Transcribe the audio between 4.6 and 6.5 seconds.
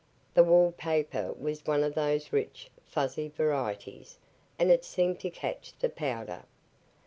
it seemed to catch the powder.